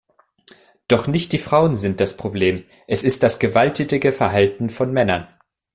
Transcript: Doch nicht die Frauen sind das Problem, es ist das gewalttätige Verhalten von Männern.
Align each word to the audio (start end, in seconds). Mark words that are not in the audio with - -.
Doch 0.87 1.05
nicht 1.05 1.31
die 1.31 1.37
Frauen 1.37 1.75
sind 1.75 1.99
das 1.99 2.17
Problem, 2.17 2.65
es 2.87 3.03
ist 3.03 3.21
das 3.21 3.37
gewalttätige 3.37 4.11
Verhalten 4.11 4.71
von 4.71 4.91
Männern. 4.91 5.27